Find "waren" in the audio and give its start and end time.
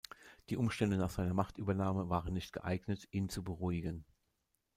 2.09-2.33